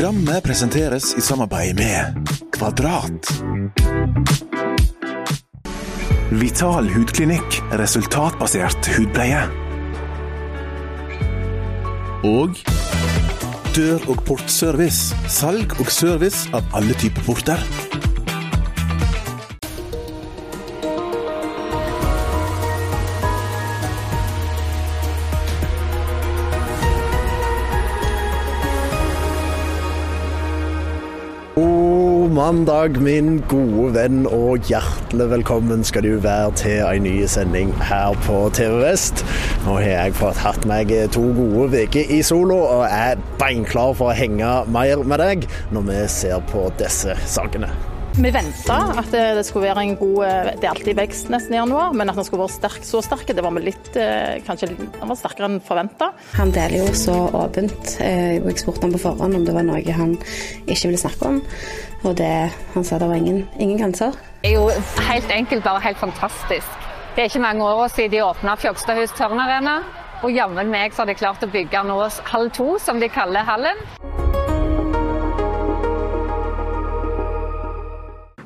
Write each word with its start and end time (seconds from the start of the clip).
Programmet 0.00 0.40
presenteres 0.40 1.10
i 1.12 1.20
samarbeid 1.20 1.76
med 1.76 2.28
Kvadrat. 2.56 3.26
Vital 6.40 6.88
hudklinikk. 6.88 7.58
Resultatbasert 7.76 8.88
hudpleie. 8.94 9.42
Og 12.24 12.56
Dør- 13.76 14.08
og 14.08 14.24
portservice. 14.24 15.12
Salg 15.28 15.76
og 15.76 15.92
service 15.92 16.48
av 16.56 16.64
alle 16.72 16.96
typer 16.96 17.28
porter. 17.28 17.60
God 31.60 32.30
mandag, 32.30 33.00
min 33.02 33.42
gode 33.48 33.90
venn, 33.94 34.22
og 34.26 34.64
hjertelig 34.70 35.26
velkommen 35.28 35.82
skal 35.84 36.06
du 36.06 36.14
være 36.24 36.54
til 36.56 36.78
en 36.86 37.04
ny 37.04 37.26
sending 37.28 37.74
her 37.84 38.16
på 38.24 38.38
TV 38.56 38.78
Vest. 38.80 39.20
Nå 39.66 39.76
har 39.76 39.88
jeg 39.90 40.16
fått 40.22 40.40
hatt 40.40 40.64
meg 40.70 40.94
to 41.12 41.26
gode 41.36 41.84
uker 41.84 42.16
i 42.16 42.22
solo, 42.24 42.62
og 42.78 42.86
er 42.88 43.20
beinklar 43.42 43.92
for 43.98 44.14
å 44.14 44.16
henge 44.16 44.56
mer 44.72 45.04
med 45.04 45.20
deg 45.20 45.48
når 45.74 45.88
vi 45.92 46.02
ser 46.16 46.40
på 46.48 46.70
disse 46.80 47.18
sakene. 47.28 47.89
Vi 48.20 48.28
venta 48.34 48.74
at 49.00 49.06
det 49.14 49.42
skulle 49.48 49.70
være 49.70 49.82
en 49.86 49.94
god 49.96 50.18
Det 50.60 50.66
er 50.66 50.72
alltid 50.74 50.96
vekst 50.98 51.30
nesten 51.32 51.54
i 51.54 51.56
januar, 51.56 51.94
men 51.96 52.10
at 52.12 52.18
den 52.18 52.26
skulle 52.26 52.42
være 52.42 52.52
sterk, 52.52 52.82
så 52.84 53.00
sterk, 53.04 53.24
det 53.32 53.40
var 53.44 53.54
vi 53.56 53.62
litt 53.70 53.88
eh, 53.96 54.42
Kanskje 54.44 54.68
den 54.74 54.90
var 55.08 55.16
sterkere 55.16 55.48
enn 55.48 55.56
forventa. 55.64 56.10
Han 56.36 56.52
deler 56.52 56.82
jo 56.84 56.90
så 56.98 57.14
åpent. 57.32 57.94
eh, 58.04 58.36
Jeg 58.36 58.58
spurte 58.60 58.84
han 58.84 58.92
på 58.92 59.00
forhånd 59.06 59.38
om 59.38 59.46
det 59.46 59.54
var 59.56 59.64
noe 59.64 59.96
han 59.96 60.12
ikke 60.66 60.90
ville 60.90 61.00
snakke 61.00 61.30
om. 61.30 61.40
Og 62.04 62.14
det, 62.20 62.28
han 62.74 62.84
sa 62.84 62.98
det 63.00 63.08
var 63.08 63.16
ingen, 63.22 63.40
ingen 63.58 63.80
grenser. 63.80 64.12
Det 64.42 64.52
er 64.52 64.58
jo 64.58 64.68
helt 65.08 65.32
enkelt 65.32 65.64
bare 65.64 65.80
helt 65.88 65.98
fantastisk. 66.00 66.76
Det 67.16 67.24
er 67.24 67.32
ikke 67.32 67.42
mange 67.42 67.64
år 67.64 67.88
siden 67.88 68.12
de 68.12 68.22
åpna 68.24 68.54
Fjokstadhus 68.60 69.16
tørnarena. 69.16 69.78
Og 70.20 70.36
jammen 70.36 70.68
meg 70.68 70.92
så 70.92 71.02
har 71.02 71.08
de 71.08 71.16
klart 71.16 71.40
å 71.44 71.48
bygge 71.48 71.80
nå 71.88 71.96
halv 72.28 72.52
to, 72.52 72.74
som 72.78 73.00
de 73.00 73.08
kaller 73.08 73.48
hallen. 73.48 73.80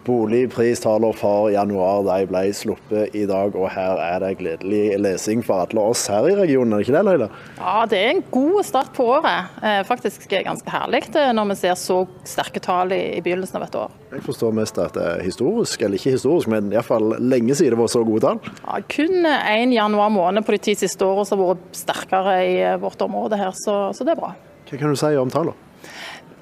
Boligpristaler 0.05 1.15
for 1.17 1.49
januar 1.53 2.03
de 2.07 2.27
ble 2.29 2.43
sluppet 2.57 3.15
i 3.17 3.25
dag, 3.29 3.55
og 3.57 3.71
her 3.73 4.01
er 4.05 4.21
det 4.23 4.35
gledelig 4.41 4.99
lesing 5.01 5.41
for 5.45 5.65
alle 5.65 5.81
oss 5.93 6.05
her 6.13 6.27
i 6.29 6.37
regionen, 6.39 6.75
er 6.75 6.83
det 6.83 6.87
ikke 6.89 6.97
det, 6.99 7.05
Leila? 7.09 7.29
Ja, 7.59 7.75
det 7.91 8.01
er 8.01 8.11
en 8.15 8.23
god 8.35 8.61
start 8.69 8.93
på 8.97 9.07
året. 9.17 9.55
Eh, 9.65 9.81
Faktisk 9.89 10.29
ganske 10.31 10.71
herlig 10.71 11.03
eh, 11.17 11.33
når 11.37 11.51
vi 11.53 11.59
ser 11.63 11.79
så 11.81 12.03
sterke 12.29 12.63
tall 12.65 12.93
i 12.97 13.03
i 13.15 13.21
begynnelsen 13.25 13.59
av 13.61 13.67
et 13.69 13.77
år. 13.79 13.93
Jeg 14.15 14.25
forstår 14.27 14.55
mest 14.57 14.79
at 14.83 14.95
det 14.97 15.05
er 15.05 15.25
historisk, 15.27 15.83
eller 15.83 15.99
ikke 15.99 16.15
historisk, 16.17 16.51
men 16.51 16.73
iallfall 16.75 17.17
lenge 17.23 17.57
siden 17.57 17.75
det 17.77 17.81
var 17.81 17.91
så 17.93 18.05
gode 18.07 18.25
tall. 18.25 18.41
Ja, 18.65 18.81
kun 18.97 19.27
én 19.27 19.75
januar 19.75 20.13
måned 20.15 20.47
på 20.47 20.55
de 20.57 20.63
ti 20.69 20.77
siste 20.79 21.07
årene 21.07 21.27
som 21.29 21.43
har 21.43 21.55
vært 21.55 21.79
sterkere 21.85 22.39
i 22.45 22.57
eh, 22.63 22.79
vårt 22.83 23.01
område 23.05 23.39
her, 23.41 23.55
så, 23.57 23.87
så 23.97 24.07
det 24.07 24.17
er 24.17 24.21
bra. 24.25 24.35
Hva 24.69 24.81
kan 24.81 24.93
du 24.95 24.99
si 24.99 25.13
om 25.21 25.33
tallene? 25.33 25.64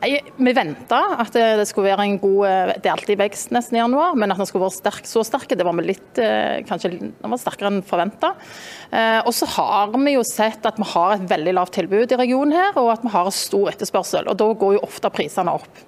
Vi 0.03 0.55
venta 0.57 0.99
at 1.23 1.37
det 1.37 1.67
skulle 1.71 1.93
være 1.93 2.07
en 2.09 2.17
god 2.19 2.81
Det 2.83 2.89
er 2.89 2.95
alltid 2.97 3.21
vekst 3.21 3.53
nesten 3.55 3.79
i 3.79 3.83
januar, 3.83 4.17
men 4.19 4.35
at 4.35 4.41
den 4.41 4.49
skulle 4.49 4.65
være 4.65 4.75
sterk, 4.75 5.07
så 5.07 5.23
sterk, 5.27 5.53
det 5.55 5.67
var 5.67 5.77
vi 5.79 5.87
litt 5.93 6.19
eh, 6.19 6.65
Kanskje 6.67 6.91
var 7.21 7.39
sterkere 7.39 7.71
enn 7.71 7.85
forventa. 7.87 8.33
Og 9.23 9.31
så 9.37 9.47
har 9.55 9.95
vi 9.95 10.17
jo 10.17 10.25
sett 10.27 10.67
at 10.69 10.81
vi 10.81 10.89
har 10.91 11.15
et 11.15 11.31
veldig 11.31 11.55
lavt 11.57 11.75
tilbud 11.79 12.13
i 12.13 12.19
regionen 12.19 12.57
her, 12.57 12.75
og 12.83 12.91
at 12.97 13.07
vi 13.07 13.15
har 13.15 13.31
stor 13.35 13.71
etterspørsel. 13.73 14.29
Og 14.29 14.39
da 14.43 14.51
går 14.59 14.77
jo 14.77 14.85
ofte 14.89 15.11
prisene 15.15 15.55
opp. 15.55 15.87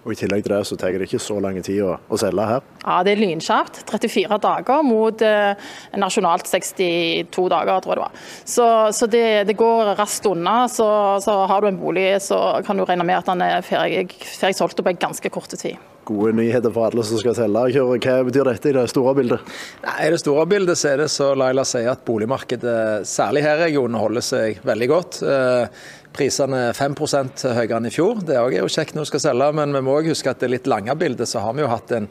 Og 0.00 0.14
I 0.14 0.16
tillegg 0.16 0.44
til 0.46 0.54
det 0.54 0.60
så 0.64 0.76
tar 0.80 0.94
det 0.96 1.04
ikke 1.04 1.20
så 1.20 1.36
lang 1.44 1.58
tid 1.60 1.82
å, 1.84 1.94
å 2.08 2.18
selge 2.20 2.46
her. 2.48 2.64
Ja, 2.86 3.00
det 3.04 3.12
er 3.12 3.20
lynkjapt. 3.20 3.82
34 3.90 4.38
dager 4.40 4.84
mot 4.86 5.24
eh, 5.26 5.68
nasjonalt 6.00 6.48
62 6.48 7.46
dager, 7.52 7.82
tror 7.84 7.92
jeg 7.92 8.00
det 8.00 8.06
var. 8.06 8.24
Så, 8.48 8.66
så 8.96 9.10
det, 9.12 9.26
det 9.50 9.58
går 9.60 9.92
raskt 10.00 10.30
unna. 10.30 10.64
Så, 10.72 10.88
så 11.24 11.36
har 11.50 11.60
du 11.60 11.68
en 11.68 11.80
bolig, 11.80 12.08
så 12.24 12.40
kan 12.64 12.80
du 12.80 12.86
regne 12.88 13.04
med 13.04 13.20
at 13.20 13.28
den 13.28 13.44
er 13.44 13.66
ferdig, 13.66 14.08
solgt 14.56 14.80
på 14.80 14.94
en 14.94 15.04
ganske 15.04 15.32
kort 15.32 15.52
tid. 15.52 15.76
Gode 16.10 16.32
nyheter 16.34 16.72
for 16.74 16.88
alle 16.88 17.04
som 17.06 17.20
skal 17.20 17.36
selge. 17.38 17.84
Hva 18.02 18.16
betyr 18.26 18.48
dette 18.48 18.72
i 18.72 18.74
det 18.74 18.82
store 18.90 19.14
bildet? 19.20 19.52
Nei, 19.84 19.96
I 20.08 20.10
det 20.10 20.18
store 20.22 20.46
bildet 20.50 20.80
så 20.80 20.90
er 20.90 21.04
det 21.04 21.06
så 21.14 21.30
Laila 21.38 21.62
sier 21.68 21.92
at 21.92 22.02
boligmarkedet, 22.08 23.06
særlig 23.06 23.44
her 23.46 23.60
i 23.60 23.68
regionen, 23.68 24.00
holder 24.00 24.26
seg 24.26 24.58
veldig 24.66 24.90
godt. 24.90 25.20
Eh, 25.22 25.86
Prisene 26.10 26.64
er 26.72 26.74
5 26.74 26.96
høyere 26.98 27.78
enn 27.78 27.86
i 27.86 27.94
fjor. 27.94 28.24
Det 28.26 28.34
er 28.34 28.56
jo 28.58 28.70
kjekt 28.74 28.96
når 28.96 29.06
du 29.06 29.10
skal 29.12 29.22
selge, 29.28 29.52
men 29.60 29.76
vi 29.76 29.84
må 29.86 29.94
også 30.00 30.16
huske 30.16 30.32
at 30.34 30.42
det 30.42 30.50
litt 30.50 30.70
lange 30.70 30.96
bildet 30.98 31.30
så 31.30 31.44
har 31.44 31.54
vi 31.54 31.62
jo 31.62 31.70
hatt 31.70 31.92
en, 31.94 32.08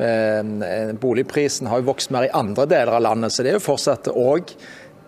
en 0.00 1.02
Boligprisen 1.02 1.68
har 1.68 1.82
jo 1.82 1.90
vokst 1.90 2.14
mer 2.14 2.30
i 2.30 2.32
andre 2.32 2.64
deler 2.70 2.96
av 2.96 3.04
landet, 3.10 3.34
så 3.34 3.44
det 3.44 3.52
er 3.52 3.60
jo 3.60 3.66
fortsatt 3.66 4.08
òg 4.08 4.54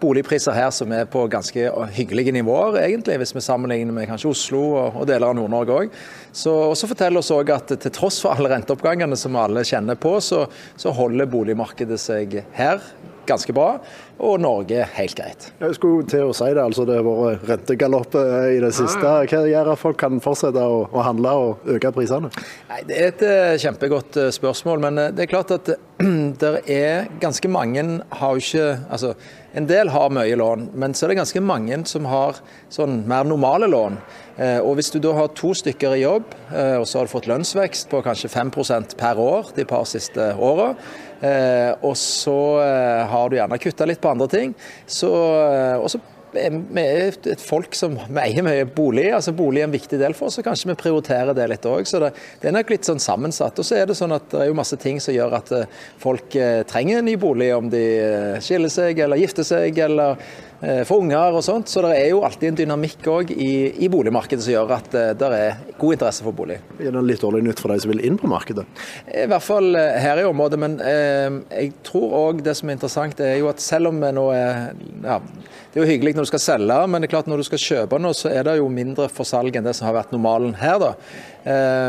boligpriser 0.04 0.53
her 0.56 0.71
som 0.75 0.93
er 0.93 1.06
på 1.10 1.25
ganske 1.33 1.71
hyggelige 1.97 2.34
nivåer, 2.34 2.78
egentlig, 2.83 3.19
hvis 3.22 3.34
vi 3.37 3.44
sammenligner 3.44 3.94
med 3.94 4.09
kanskje 4.10 4.33
Oslo 4.33 4.62
og 4.77 5.06
deler 5.09 5.31
av 5.31 5.38
Nord-Norge 5.38 5.78
òg. 5.78 5.99
Så, 6.34 6.75
så 6.75 6.91
forteller 6.91 7.22
oss 7.22 7.31
også 7.31 7.55
at 7.55 7.75
til 7.84 7.95
tross 7.95 8.19
for 8.25 8.34
alle 8.34 8.50
renteoppgangene 8.50 9.17
som 9.19 9.37
alle 9.39 9.62
kjenner 9.67 9.99
på, 10.00 10.17
så, 10.19 10.45
så 10.77 10.91
holder 10.95 11.31
boligmarkedet 11.31 12.00
seg 12.03 12.41
her 12.56 12.83
ganske 13.27 13.55
bra, 13.56 13.78
og 14.21 14.41
Norge 14.43 14.84
helt 14.97 15.17
greit. 15.19 15.47
Jeg 15.61 15.77
skulle 15.78 16.06
til 16.09 16.28
å 16.28 16.34
si 16.37 16.50
det, 16.50 16.61
altså 16.62 16.84
det 16.89 16.99
har 16.99 17.06
vært 17.06 17.47
rentegalopp 17.49 18.17
i 18.19 18.59
det 18.62 18.72
siste. 18.77 19.15
Hva 19.31 19.41
gjør 19.49 19.71
at 19.72 19.81
folk 19.81 19.99
kan 20.00 20.21
fortsette 20.25 20.61
å, 20.61 20.83
å 20.91 21.05
handle 21.06 21.33
og 21.41 21.71
øke 21.77 21.93
prisene? 21.97 22.31
Det 22.89 22.99
er 22.99 23.09
et 23.12 23.25
uh, 23.25 23.55
kjempegodt 23.61 24.21
uh, 24.21 24.28
spørsmål, 24.34 24.84
men 24.84 25.01
det 25.16 25.25
er 25.25 25.31
klart 25.31 25.55
at 25.56 25.72
det 26.43 26.53
er 26.71 27.09
ganske 27.22 27.51
mange 27.51 27.87
har 28.21 28.43
ikke 28.43 28.69
altså 28.93 29.15
en 29.55 29.69
del 29.71 29.91
har 29.95 30.11
mye 30.11 30.34
lån, 30.34 30.69
men 30.75 30.97
så 30.97 31.06
er 31.06 31.12
det 31.12 31.21
ganske 31.21 31.43
mange 31.45 31.77
som 31.87 32.09
har 32.11 32.41
sånn 32.75 33.05
mer 33.11 33.27
normale 33.28 33.69
lån. 33.71 34.01
Og 34.34 34.72
Hvis 34.75 34.91
du 34.91 34.97
da 34.99 35.12
har 35.15 35.28
to 35.31 35.53
stykker 35.55 35.93
i 35.95 36.00
jobb, 36.03 36.33
og 36.50 36.87
så 36.91 36.99
har 36.99 37.06
du 37.06 37.12
fått 37.12 37.28
lønnsvekst 37.31 37.87
på 37.87 38.00
kanskje 38.03 38.33
5% 38.33 38.97
per 38.99 39.21
år 39.22 39.53
de 39.55 39.62
par 39.69 39.84
siste 39.87 40.33
åra, 40.34 40.72
og 41.78 41.95
så 41.95 42.39
har 43.12 43.31
du 43.31 43.37
gjerne 43.39 43.61
kutta 43.62 43.87
litt 43.87 44.03
på 44.03 44.11
andre 44.11 44.27
ting, 44.33 44.56
så, 44.91 45.12
og 45.78 45.87
så 45.93 46.03
vi 46.34 46.83
er 46.83 47.15
et 47.31 47.43
folk 47.43 47.77
som 47.78 47.97
eier 48.25 48.45
mye 48.47 48.67
bolig. 48.67 49.06
altså 49.15 49.34
Bolig 49.37 49.62
er 49.62 49.69
en 49.69 49.75
viktig 49.75 49.99
del 50.00 50.17
for 50.19 50.31
oss, 50.31 50.39
og 50.41 50.47
kanskje 50.47 50.72
vi 50.72 50.78
prioriterer 50.81 51.37
det 51.37 51.47
litt 51.51 51.69
òg. 51.69 51.87
Så 51.89 52.01
det, 52.03 52.12
det, 52.41 52.51
er 52.51 52.56
nok 52.56 52.72
litt 52.75 52.89
sånn 52.89 53.03
sammensatt. 53.03 53.59
Og 53.61 53.66
så 53.66 53.78
er 53.78 53.91
det 53.91 53.99
sånn 53.99 54.15
at 54.16 54.27
det 54.33 54.43
er 54.43 54.51
jo 54.51 54.59
masse 54.59 54.78
ting 54.81 55.01
som 55.03 55.15
gjør 55.15 55.39
at 55.41 55.53
folk 56.03 56.34
trenger 56.71 57.01
en 57.01 57.09
ny 57.09 57.16
bolig, 57.21 57.53
om 57.56 57.71
de 57.72 57.84
skiller 58.45 58.72
seg 58.72 59.05
eller 59.05 59.21
gifter 59.22 59.47
seg 59.47 59.78
eller 59.87 60.19
for 60.88 61.03
unger 61.03 61.34
og 61.37 61.42
sånt. 61.44 61.69
Så 61.69 61.82
det 61.84 61.94
er 61.98 62.10
jo 62.12 62.22
alltid 62.25 62.50
en 62.50 62.59
dynamikk 62.62 63.09
òg 63.10 63.32
i, 63.34 63.53
i, 63.84 63.88
boligmarkedet 63.92 64.44
som 64.47 64.54
gjør 64.54 64.75
at 64.78 64.94
det 65.19 65.31
er 65.37 65.59
god 65.81 65.97
interesse 65.97 66.25
for 66.25 66.37
bolig. 66.37 66.60
Er 66.78 66.94
det 66.94 67.03
litt 67.04 67.25
dårlig 67.25 67.42
nytt 67.44 67.60
for 67.60 67.75
de 67.75 67.82
som 67.82 67.92
vil 67.92 68.04
inn 68.06 68.16
på 68.20 68.31
markedet? 68.31 68.65
I 69.10 69.26
hvert 69.28 69.44
fall 69.44 69.76
her 69.76 70.22
i 70.22 70.26
området. 70.28 70.60
Men 70.60 70.78
eh, 70.81 71.41
jeg 71.50 71.75
tror 71.87 72.16
òg 72.20 72.44
det 72.47 72.56
som 72.59 72.70
er 72.70 72.78
interessant, 72.78 73.20
er 73.20 73.38
jo 73.41 73.50
at 73.53 73.62
selv 73.62 73.92
om 73.92 74.00
vi 74.00 74.15
nå 74.15 74.28
er 74.34 74.72
ja, 75.04 75.20
det 75.75 75.81
er 75.81 75.88
jo 75.88 75.91
hyggelig 75.91 76.15
når 76.15 76.26
du 76.26 76.31
skal 76.31 76.42
selge, 76.42 76.75
men 76.86 77.03
det 77.03 77.09
er 77.09 77.12
klart 77.16 77.28
når 77.31 77.41
du 77.42 77.47
skal 77.48 77.59
kjøpe 77.59 77.98
noe, 77.98 78.15
så 78.15 78.31
er 78.31 78.44
det 78.47 78.60
jo 78.60 78.69
mindre 78.71 79.09
for 79.10 79.26
salg 79.26 79.56
enn 79.59 79.66
det 79.66 79.72
som 79.75 79.88
har 79.88 79.97
vært 79.97 80.12
normalen 80.15 80.54
her. 80.60 80.78
da. 80.78 80.92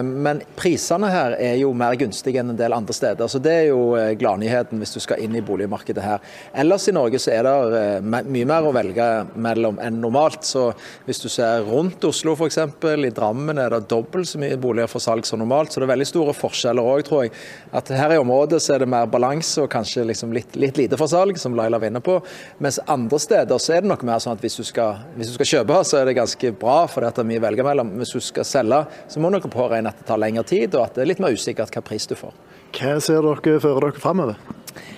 Men 0.01 0.41
prisene 0.57 1.11
her 1.13 1.35
er 1.37 1.53
jo 1.59 1.69
mer 1.77 1.93
gunstige 1.99 2.41
enn 2.41 2.49
en 2.51 2.57
del 2.57 2.73
andre 2.73 2.95
steder. 2.97 3.29
Så 3.29 3.37
det 3.45 3.53
er 3.53 3.67
jo 3.69 3.93
gladnyheten 4.17 4.81
hvis 4.81 4.95
du 4.95 4.99
skal 5.03 5.21
inn 5.21 5.37
i 5.37 5.43
boligmarkedet 5.45 6.01
her. 6.01 6.25
Ellers 6.57 6.89
i 6.89 6.95
Norge 6.97 7.21
så 7.21 7.35
er 7.35 7.45
det 7.45 7.85
mye 8.25 8.49
mer 8.49 8.54
å 8.63 8.71
velge 8.75 9.05
mellom 9.35 9.79
enn 9.83 9.97
normalt. 9.99 10.45
Så 10.47 10.69
hvis 11.07 11.19
du 11.23 11.27
ser 11.31 11.65
rundt 11.67 12.03
Oslo 12.07 12.35
f.eks., 12.37 12.59
i 12.85 13.11
Drammen 13.15 13.59
er 13.59 13.73
det 13.73 13.89
dobbelt 13.91 14.29
så 14.29 14.39
mye 14.41 14.59
boliger 14.61 14.87
for 14.91 15.03
salg 15.03 15.27
som 15.27 15.41
normalt. 15.41 15.73
Så 15.73 15.81
det 15.81 15.89
er 15.89 15.93
veldig 15.95 16.07
store 16.07 16.35
forskjeller 16.37 16.91
òg, 16.93 17.03
tror 17.07 17.25
jeg. 17.25 17.33
At 17.75 17.91
her 17.91 18.15
i 18.15 18.21
området 18.21 18.61
så 18.63 18.75
er 18.75 18.83
det 18.83 18.89
mer 18.91 19.09
balanse 19.11 19.65
og 19.65 19.71
kanskje 19.73 20.07
liksom 20.07 20.33
litt, 20.35 20.55
litt 20.59 20.79
lite 20.79 20.99
for 20.99 21.11
salg, 21.11 21.39
som 21.41 21.57
Laila 21.57 21.81
var 21.81 21.91
inne 21.91 22.03
på. 22.05 22.19
Mens 22.63 22.79
andre 22.87 23.19
steder 23.21 23.61
så 23.61 23.75
er 23.75 23.83
det 23.83 23.91
nok 23.91 24.05
mer 24.07 24.23
sånn 24.23 24.37
at 24.37 24.43
hvis 24.45 24.59
du 24.61 24.65
skal, 24.67 25.03
hvis 25.17 25.31
du 25.31 25.37
skal 25.37 25.51
kjøpe, 25.53 25.81
så 25.87 25.99
er 26.01 26.09
det 26.09 26.17
ganske 26.19 26.53
bra, 26.61 26.83
for 26.91 27.03
det 27.03 27.11
er 27.11 27.29
mye 27.31 27.43
å 27.43 27.47
velge 27.47 27.67
mellom. 27.67 27.95
Hvis 27.99 28.15
du 28.15 28.21
skal 28.23 28.47
selge, 28.47 28.85
så 29.11 29.21
må 29.21 29.33
du 29.33 29.41
påregne 29.45 29.91
at 29.91 29.99
det 29.99 30.07
tar 30.09 30.21
lengre 30.21 30.45
tid, 30.47 30.75
og 30.75 30.87
at 30.87 30.97
det 30.97 31.05
er 31.05 31.11
litt 31.13 31.23
mer 31.23 31.35
usikkert 31.35 31.73
hva 31.75 31.83
pris 31.85 32.07
du 32.09 32.15
får. 32.19 32.35
Hva 32.75 32.99
ser 33.03 33.23
dere 33.23 33.59
for 33.63 33.83
dere 33.83 34.01
framover? 34.03 34.39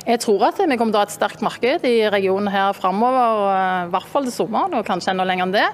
Jeg 0.08 0.22
tror 0.24 0.46
at 0.48 0.60
vi 0.62 0.78
kommer 0.80 0.94
til 0.94 1.00
å 1.00 1.02
ha 1.02 1.08
et 1.08 1.14
sterkt 1.14 1.42
marked 1.44 1.86
i 1.88 1.96
regionen 2.12 2.48
her 2.52 2.72
framover, 2.78 3.42
i 3.88 3.92
hvert 3.92 4.12
fall 4.12 4.28
til 4.28 4.34
sommeren, 4.34 4.76
og 4.78 4.86
kanskje 4.88 5.12
enda 5.12 5.26
lenger 5.28 5.48
enn 5.48 5.56
det. 5.56 5.66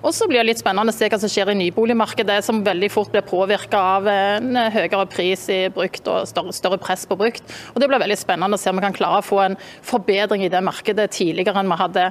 Og 0.00 0.12
så 0.14 0.28
blir 0.30 0.42
det 0.42 0.52
litt 0.52 0.62
spennende 0.62 0.94
å 0.94 0.96
se 0.96 1.08
hva 1.10 1.18
som 1.20 1.32
skjer 1.32 1.50
i 1.52 1.56
nyboligmarkedet, 1.58 2.38
som 2.46 2.62
veldig 2.66 2.90
fort 2.94 3.10
blir 3.10 3.24
påvirka 3.26 3.80
av 3.96 4.06
en 4.10 4.60
høyere 4.74 5.06
pris 5.10 5.46
i 5.50 5.58
brukt 5.74 6.06
og 6.10 6.28
større, 6.30 6.78
press 6.80 7.02
på 7.10 7.18
brukt. 7.18 7.42
Og 7.74 7.82
Det 7.82 7.88
blir 7.90 8.02
veldig 8.02 8.18
spennende 8.20 8.58
å 8.58 8.62
se 8.62 8.70
om 8.70 8.78
vi 8.78 8.86
kan 8.86 8.96
klare 8.96 9.24
å 9.24 9.26
få 9.26 9.42
en 9.42 9.58
forbedring 9.86 10.46
i 10.46 10.52
det 10.52 10.62
markedet 10.64 11.10
tidligere 11.16 11.58
enn 11.60 11.72
vi 11.72 11.80
hadde, 11.80 12.06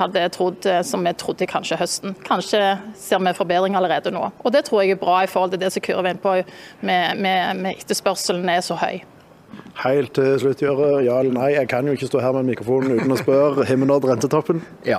hadde 0.00 0.24
trodd, 0.32 0.70
som 0.86 1.04
vi 1.04 1.12
trodde 1.18 1.50
kanskje 1.50 1.78
høsten. 1.80 2.16
Kanskje 2.24 2.62
ser 2.96 3.20
vi 3.20 3.36
forbedring 3.36 3.76
allerede 3.76 4.14
nå. 4.14 4.30
Og 4.40 4.56
Det 4.56 4.64
tror 4.64 4.82
jeg 4.82 4.96
er 4.96 5.02
bra 5.04 5.20
i 5.22 5.30
forhold 5.30 5.52
til 5.52 5.62
det 5.62 5.72
som 5.74 5.84
Kyrre 5.84 6.02
var 6.02 6.16
inne 6.16 6.24
på 6.24 6.34
med, 6.80 7.20
med, 7.20 7.62
med 7.62 7.84
etterspørselen 7.84 8.48
er 8.48 8.64
så 8.64 8.78
høy. 8.80 9.04
Helt 9.78 10.10
til 10.16 10.32
slutt, 10.42 10.62
Gjøre. 10.62 11.04
Ja 11.06 11.20
eller 11.22 11.36
nei? 11.36 11.52
Jeg 11.54 11.68
kan 11.70 11.86
jo 11.86 11.94
ikke 11.94 12.08
stå 12.10 12.22
her 12.22 12.34
med 12.34 12.48
mikrofonen 12.50 12.96
uten 12.98 13.14
å 13.14 13.18
spørre. 13.20 13.62
Nådd 13.78 14.08
rentetoppen? 14.10 14.64
Ja. 14.86 14.98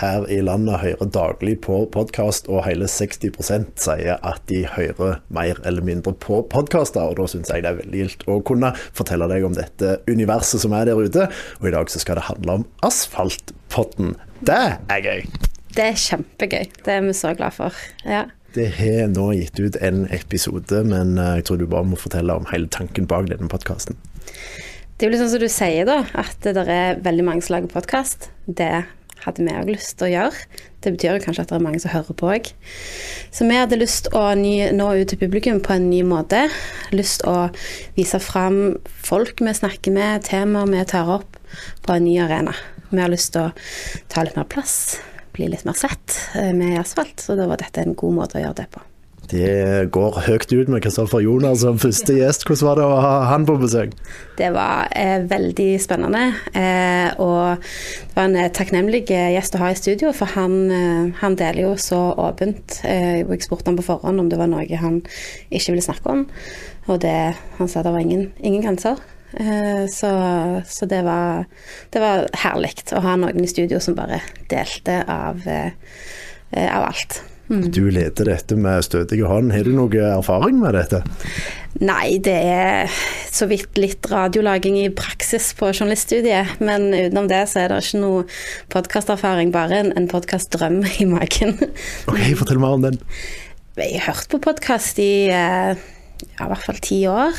her 0.00 0.24
i 0.32 0.38
landet 0.40 0.80
hører 0.80 1.10
daglig 1.12 1.58
på 1.66 1.82
podkast, 1.92 2.48
og 2.48 2.64
hele 2.64 2.88
60% 2.88 3.76
sier 3.76 4.16
at 4.24 4.40
de 4.48 4.62
hører 4.72 5.20
mer 5.28 5.60
eller 5.68 5.84
mindre 5.84 6.14
på 6.16 6.40
podkaster. 6.48 7.12
Og 7.12 7.20
da 7.20 7.28
syns 7.28 7.52
jeg 7.52 7.66
det 7.66 7.74
er 7.74 7.78
veldig 7.82 8.02
gildt 8.06 8.24
å 8.24 8.40
kunne 8.40 8.72
fortelle 8.96 9.28
deg 9.28 9.44
om 9.44 9.58
dette 9.58 9.98
universet 10.08 10.64
som 10.64 10.72
er 10.72 10.88
der 10.88 10.96
ute. 10.96 11.28
Og 11.60 11.68
i 11.68 11.76
dag 11.76 11.92
så 11.92 12.00
skal 12.00 12.16
det 12.16 12.28
handle 12.32 12.60
om 12.62 12.68
asfaltpotten. 12.88 14.16
Det 14.48 14.64
er 14.88 15.04
gøy! 15.04 15.49
Det 15.76 15.86
er 15.86 15.98
kjempegøy. 15.98 16.70
Det 16.84 16.94
er 16.94 17.02
vi 17.06 17.14
så 17.14 17.32
glad 17.38 17.54
for. 17.54 17.76
Ja. 18.04 18.26
Det 18.54 18.66
har 18.80 19.10
nå 19.12 19.28
gitt 19.38 19.60
ut 19.62 19.76
en 19.78 20.06
episode, 20.10 20.82
men 20.90 21.14
eh, 21.18 21.36
jeg 21.38 21.46
tror 21.46 21.60
du 21.60 21.68
bare 21.70 21.86
må 21.86 21.98
fortelle 22.00 22.34
om 22.34 22.48
hele 22.50 22.66
tanken 22.72 23.06
bak 23.10 23.28
denne 23.30 23.50
podkasten. 23.50 23.98
Det 24.98 25.06
er 25.06 25.08
jo 25.08 25.12
litt 25.14 25.22
sånn 25.22 25.30
som 25.36 25.42
du 25.44 25.50
sier, 25.52 25.86
da, 25.86 26.00
at 26.18 26.42
det 26.42 26.64
er 26.66 26.98
veldig 27.04 27.26
mange 27.28 27.44
som 27.46 27.54
lager 27.54 27.70
podkast. 27.70 28.26
Det 28.44 28.82
hadde 29.22 29.44
vi 29.44 29.54
òg 29.54 29.70
lyst 29.70 29.94
til 30.00 30.08
å 30.08 30.10
gjøre. 30.10 30.48
Det 30.82 30.92
betyr 30.96 31.14
jo 31.14 31.22
kanskje 31.24 31.44
at 31.44 31.52
det 31.52 31.56
er 31.60 31.64
mange 31.64 31.80
som 31.82 31.92
hører 31.92 32.18
på 32.18 32.32
òg. 32.34 32.50
Så 33.30 33.46
vi 33.46 33.60
hadde 33.60 33.78
lyst 33.78 34.10
å 34.16 34.24
nå 34.34 34.88
ut 34.98 35.12
til 35.12 35.20
publikum 35.20 35.60
på 35.62 35.76
en 35.76 35.86
ny 35.92 36.02
måte. 36.08 36.42
Lyst 36.90 37.22
å 37.28 37.52
vise 37.94 38.18
fram 38.24 38.80
folk 39.06 39.44
vi 39.44 39.54
snakker 39.56 39.94
med, 39.94 40.26
temaer 40.26 40.72
vi 40.72 40.82
tar 40.90 41.14
opp, 41.20 41.38
på 41.86 41.94
en 41.94 42.08
ny 42.08 42.18
arena. 42.24 42.56
Vi 42.90 42.98
har 42.98 43.12
lyst 43.12 43.36
til 43.36 43.46
å 43.46 43.54
ta 44.10 44.26
litt 44.26 44.36
mer 44.40 44.50
plass 44.50 44.98
bli 45.40 45.50
litt 45.50 45.66
mer 45.68 45.78
sett 45.78 46.20
eh, 46.36 46.52
med 46.56 46.78
asfalt. 46.84 47.18
Så 47.24 47.38
da 47.38 47.48
var 47.50 47.60
dette 47.60 47.82
en 47.82 47.96
god 47.98 48.22
måte 48.22 48.38
å 48.38 48.44
gjøre 48.44 48.60
det 48.62 48.70
på. 48.76 48.84
Det 49.30 49.90
går 49.94 50.16
høyt 50.26 50.50
ut 50.50 50.70
med 50.72 50.82
Kristoffer 50.82 51.22
Jonas 51.22 51.60
som 51.62 51.78
første 51.78 52.16
gjest. 52.16 52.42
Hvordan 52.48 52.66
var 52.66 52.78
det 52.80 52.86
å 52.88 52.96
ha 52.98 53.12
han 53.30 53.44
på 53.46 53.54
besøk? 53.60 53.92
Det 54.40 54.48
var 54.56 54.90
eh, 54.90 55.22
veldig 55.30 55.68
spennende. 55.82 56.24
Eh, 56.50 57.20
og 57.22 57.60
det 57.62 58.16
var 58.16 58.26
en 58.26 58.40
eh, 58.40 58.50
takknemlig 58.56 59.04
gjest 59.06 59.54
å 59.54 59.62
ha 59.62 59.70
i 59.70 59.78
studio, 59.78 60.10
for 60.16 60.34
han, 60.34 60.56
eh, 60.74 61.14
han 61.22 61.38
deler 61.38 61.68
jo 61.68 61.76
så 61.78 62.00
åpent. 62.18 62.80
Eh, 62.82 63.20
jeg 63.22 63.46
spurte 63.46 63.70
han 63.70 63.78
på 63.78 63.86
forhånd 63.92 64.24
om 64.24 64.32
det 64.32 64.40
var 64.40 64.50
noe 64.50 64.82
han 64.82 64.98
ikke 65.46 65.76
ville 65.76 65.86
snakke 65.86 66.16
om, 66.16 66.26
og 66.90 67.00
det, 67.04 67.16
han 67.60 67.70
sa 67.70 67.86
det 67.86 67.94
var 67.94 68.02
ingen, 68.02 68.32
ingen 68.42 68.66
grenser. 68.66 68.98
Eh, 69.32 69.86
så, 69.86 70.10
så 70.66 70.86
det, 70.86 71.02
var, 71.06 71.44
det 71.90 72.02
var 72.02 72.26
herlig 72.42 72.74
å 72.96 73.02
ha 73.04 73.16
noen 73.20 73.44
i 73.44 73.50
studio 73.50 73.80
som 73.82 73.98
bare 73.98 74.22
delte 74.50 75.02
av, 75.06 75.44
eh, 75.46 75.74
av 76.50 76.88
alt. 76.90 77.22
Mm. 77.50 77.64
Du 77.74 77.82
leder 77.90 78.28
dette 78.30 78.54
med 78.54 78.84
stødige 78.86 79.26
hånd. 79.26 79.50
Har 79.50 79.66
du 79.66 79.72
noe 79.74 80.02
erfaring 80.12 80.60
med 80.60 80.76
dette? 80.78 81.02
Nei, 81.82 82.18
det 82.22 82.36
er 82.46 83.00
så 83.30 83.48
vidt 83.50 83.78
litt 83.78 84.06
radiolaging 84.10 84.76
i 84.78 84.90
praksis 84.94 85.50
på 85.58 85.72
journaliststudiet. 85.72 86.60
Men 86.62 86.92
utenom 86.94 87.26
det 87.30 87.42
så 87.50 87.64
er 87.64 87.72
det 87.74 87.80
ikke 87.82 88.02
noe 88.04 88.24
podkasterfaring, 88.70 89.50
bare 89.54 89.82
en, 89.82 89.94
en 89.98 90.06
podkastdrøm 90.10 90.82
i 91.02 91.08
magen. 91.10 91.56
ok, 92.10 92.22
Fortell 92.38 92.62
mer 92.62 92.78
om 92.78 92.86
den. 92.86 93.00
Jeg 93.80 93.98
har 93.98 94.12
hørt 94.12 94.30
på 94.30 94.42
podkast 94.44 94.98
i 95.02 95.30
ja, 95.30 95.74
i 95.74 96.50
hvert 96.52 96.66
fall 96.68 96.78
ti 96.84 97.02
år. 97.10 97.34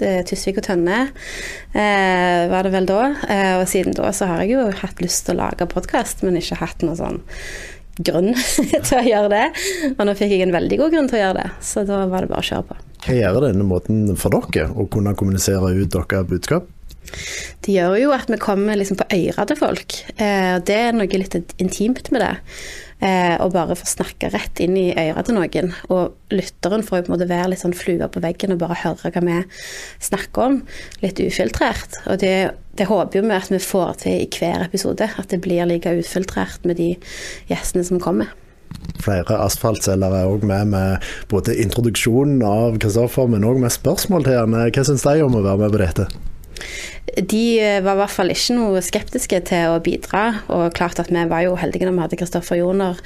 Tusvik 0.00 0.58
og 0.60 0.66
Tønne 0.66 0.98
eh, 1.06 2.44
var 2.50 2.66
det 2.66 2.72
vel 2.74 2.88
da. 2.88 3.02
Eh, 3.30 3.54
og 3.60 3.68
siden 3.70 3.94
da 3.96 4.10
så 4.16 4.28
har 4.30 4.42
jeg 4.42 4.56
jo 4.56 4.66
hatt 4.82 5.02
lyst 5.04 5.26
til 5.26 5.36
å 5.36 5.44
lage 5.44 5.68
podkast, 5.70 6.24
men 6.26 6.40
ikke 6.40 6.58
hatt 6.62 6.82
noen 6.84 6.98
sånn 6.98 7.22
grunn 8.02 8.32
til 8.88 8.98
å 8.98 9.04
gjøre 9.06 9.30
det. 9.32 9.44
Og 9.94 10.04
nå 10.06 10.16
fikk 10.18 10.34
jeg 10.34 10.46
en 10.46 10.54
veldig 10.54 10.80
god 10.80 10.96
grunn 10.96 11.10
til 11.10 11.20
å 11.20 11.24
gjøre 11.24 11.44
det, 11.44 11.48
så 11.64 11.86
da 11.86 12.04
var 12.10 12.24
det 12.24 12.32
bare 12.32 12.42
å 12.42 12.48
kjøre 12.50 12.68
på. 12.70 12.78
Hva 13.04 13.18
gjør 13.18 13.42
denne 13.48 13.66
måten 13.68 14.14
for 14.18 14.34
dere, 14.34 14.70
å 14.72 14.88
kunne 14.90 15.14
kommunisere 15.18 15.74
ut 15.76 15.92
deres 15.92 16.30
budskap? 16.30 16.70
Det 17.64 17.74
gjør 17.74 17.98
jo 18.00 18.14
at 18.16 18.30
vi 18.32 18.38
kommer 18.40 18.78
liksom 18.80 18.98
på 18.98 19.06
øra 19.12 19.44
til 19.48 19.58
folk. 19.60 19.98
Eh, 20.16 20.56
det 20.66 20.78
er 20.88 20.96
noe 20.96 21.20
litt 21.20 21.36
intimt 21.62 22.10
med 22.14 22.24
det. 22.24 22.34
Eh, 23.02 23.34
og 23.42 23.52
bare 23.54 23.76
få 23.76 23.88
snakke 23.88 24.30
rett 24.32 24.60
inn 24.62 24.76
i 24.78 24.86
øret 24.94 25.26
til 25.28 25.36
noen. 25.36 25.72
Og 25.92 26.34
lytteren 26.34 26.84
får 26.86 27.00
jo 27.00 27.06
på 27.06 27.12
en 27.12 27.16
måte 27.16 27.30
være 27.30 27.50
litt 27.52 27.64
sånn 27.64 27.76
flue 27.76 28.08
på 28.08 28.22
veggen 28.24 28.54
og 28.54 28.62
bare 28.62 28.78
høre 28.84 29.12
hva 29.14 29.24
vi 29.24 29.40
snakker 30.04 30.46
om. 30.46 30.60
Litt 31.02 31.20
ufiltrert. 31.20 31.98
Og 32.06 32.20
det, 32.22 32.36
det 32.78 32.88
håper 32.90 33.20
jo 33.20 33.26
vi 33.26 33.36
at 33.36 33.52
vi 33.52 33.60
får 33.62 34.00
til 34.04 34.22
i 34.22 34.30
hver 34.30 34.66
episode. 34.68 35.10
At 35.18 35.34
det 35.34 35.42
blir 35.44 35.66
like 35.68 35.98
ufiltrert 36.00 36.64
med 36.68 36.80
de 36.80 36.94
gjestene 37.50 37.84
som 37.86 38.02
kommer. 38.02 38.32
Flere 39.00 39.38
asfaltselgere 39.40 40.24
er 40.24 40.30
òg 40.30 40.44
med 40.46 40.70
med 40.72 41.08
både 41.30 41.54
introduksjonen 41.62 42.42
av 42.46 42.78
Kristoffer, 42.82 43.28
men 43.30 43.46
òg 43.46 43.60
med 43.62 43.72
spørsmål 43.74 44.26
til 44.26 44.38
han. 44.38 44.56
Hva 44.74 44.86
syns 44.86 45.06
de 45.06 45.20
om 45.24 45.36
å 45.38 45.44
være 45.44 45.64
med 45.64 45.76
på 45.76 45.82
dette? 45.84 46.08
De 47.14 47.60
eh, 47.60 47.82
var 47.84 47.94
i 47.94 48.00
hvert 48.00 48.12
fall 48.14 48.32
ikke 48.32 48.56
noe 48.56 48.80
skeptiske 48.82 49.38
til 49.46 49.74
å 49.74 49.80
bidra. 49.84 50.22
Og 50.50 50.74
klart 50.74 50.98
at 51.02 51.10
vi 51.12 51.22
var 51.30 51.44
jo 51.44 51.54
heldige 51.60 51.86
når 51.86 51.94
vi 51.94 52.02
hadde 52.04 52.18
Kristoffer 52.18 52.58
Joner 52.58 52.98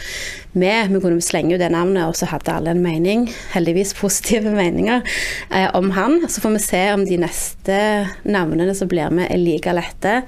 med. 0.58 0.92
Vi 0.92 1.00
kunne 1.02 1.24
slenge 1.24 1.56
ut 1.56 1.60
det 1.60 1.70
navnet, 1.74 2.06
og 2.06 2.16
så 2.16 2.28
hadde 2.30 2.54
alle 2.54 2.72
en 2.72 2.82
mening, 2.84 3.26
heldigvis 3.52 3.94
positive 3.98 4.54
meninger, 4.54 5.04
eh, 5.50 5.68
om 5.76 5.90
han. 5.96 6.22
Så 6.30 6.44
får 6.44 6.56
vi 6.56 6.62
se 6.64 6.82
om 6.94 7.04
de 7.08 7.20
neste 7.20 7.80
navnene 8.24 8.76
som 8.78 8.88
blir 8.90 9.12
med, 9.12 9.28
er 9.32 9.42
like 9.42 9.74
lette. 9.76 10.22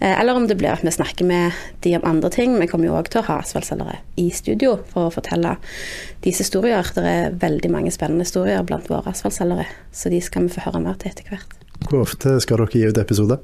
Eh, 0.00 0.12
eller 0.18 0.36
om 0.36 0.48
det 0.50 0.58
blir 0.60 0.74
at 0.74 0.84
vi 0.84 0.92
snakker 0.92 1.28
med 1.28 1.56
de 1.86 1.96
om 1.96 2.06
andre 2.08 2.32
ting. 2.34 2.58
Vi 2.60 2.68
kommer 2.68 2.90
jo 2.90 2.98
òg 2.98 3.08
til 3.12 3.22
å 3.22 3.28
ha 3.30 3.40
asfaltselgere 3.40 4.00
i 4.20 4.28
studio 4.34 4.76
for 4.92 5.08
å 5.08 5.14
fortelle 5.14 5.56
deres 6.22 6.44
historier. 6.44 6.92
Det 6.94 7.06
er 7.06 7.40
veldig 7.42 7.72
mange 7.72 7.94
spennende 7.94 8.26
historier 8.26 8.66
blant 8.66 8.90
våre 8.92 9.14
asfaltselgere, 9.14 9.70
så 9.94 10.12
de 10.12 10.20
skal 10.20 10.48
vi 10.48 10.56
få 10.56 10.66
høre 10.68 10.84
mer 10.84 11.00
til 11.00 11.14
etter 11.14 11.32
hvert. 11.32 11.61
Hvor 11.88 12.04
ofte 12.04 12.38
skal 12.42 12.62
dere 12.62 12.72
gi 12.72 12.86
ut 12.88 13.00
episoder? 13.00 13.42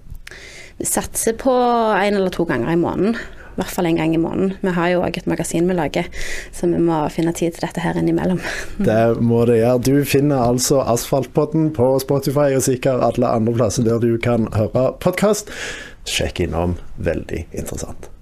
Vi 0.79 0.87
satser 0.87 1.35
på 1.39 1.53
én 1.99 2.15
eller 2.15 2.31
to 2.31 2.47
ganger 2.47 2.71
i 2.73 2.79
måneden. 2.79 3.17
I 3.59 3.61
hvert 3.61 3.75
fall 3.75 3.89
en 3.91 3.97
gang 3.99 4.13
i 4.15 4.21
måneden. 4.23 4.53
Vi 4.63 4.73
har 4.77 4.91
jo 4.93 5.01
òg 5.03 5.17
et 5.19 5.27
magasin 5.27 5.67
vi 5.67 5.75
lager, 5.75 6.07
så 6.55 6.69
vi 6.71 6.79
må 6.79 7.01
finne 7.11 7.33
tid 7.35 7.57
til 7.57 7.65
dette 7.67 7.83
her 7.83 7.99
innimellom. 7.99 8.39
Det 8.89 9.19
må 9.19 9.43
det 9.51 9.59
gjøre. 9.59 9.81
Du 9.83 10.05
finner 10.07 10.45
altså 10.45 10.85
Asfaltpodden 10.87 11.73
på 11.75 11.89
Spotify 12.05 12.53
og 12.53 12.63
sikkert 12.69 13.03
alle 13.03 13.33
andre 13.35 13.57
plasser 13.59 13.89
der 13.89 13.99
du 14.05 14.15
kan 14.23 14.47
høre 14.55 14.93
podkast. 15.03 15.51
Sjekk 16.07 16.45
innom. 16.47 16.79
Veldig 17.03 17.49
interessant. 17.51 18.13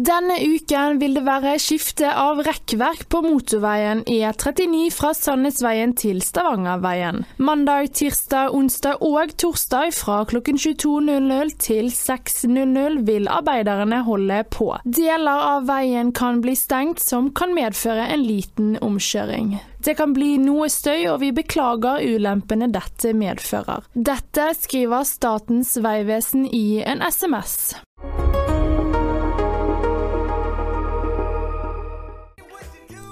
Denne 0.00 0.38
uken 0.40 0.96
vil 0.96 1.12
det 1.18 1.22
være 1.26 1.58
skifte 1.60 2.08
av 2.08 2.38
rekkverk 2.46 3.02
på 3.12 3.18
motorveien 3.20 3.98
E39 4.08 4.86
fra 4.96 5.10
Sandnesveien 5.12 5.92
til 5.92 6.22
Stavangerveien. 6.24 7.26
Mandag, 7.36 7.90
tirsdag, 7.98 8.54
onsdag 8.56 9.04
og 9.04 9.34
torsdag 9.36 9.92
fra 9.92 10.22
klokken 10.30 10.56
22.00 10.56 11.52
til 11.60 11.90
6.00 11.92 12.96
vil 13.10 13.28
arbeiderne 13.28 13.98
holde 14.06 14.38
på. 14.48 14.70
Deler 14.88 15.44
av 15.50 15.68
veien 15.68 16.14
kan 16.16 16.40
bli 16.40 16.56
stengt, 16.56 17.04
som 17.04 17.28
kan 17.36 17.52
medføre 17.52 18.08
en 18.14 18.24
liten 18.24 18.72
omkjøring. 18.80 19.58
Det 19.84 19.98
kan 20.00 20.16
bli 20.16 20.38
noe 20.40 20.70
støy, 20.72 21.10
og 21.12 21.20
vi 21.20 21.30
beklager 21.36 22.00
ulempene 22.00 22.72
dette 22.72 23.12
medfører. 23.16 23.84
Dette 23.92 24.48
skriver 24.56 25.04
Statens 25.08 25.76
vegvesen 25.84 26.48
i 26.48 26.80
en 26.80 27.04
SMS. 27.04 27.74